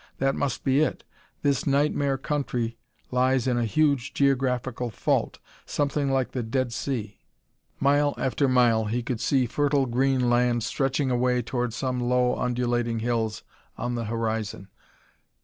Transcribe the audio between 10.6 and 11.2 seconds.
stretching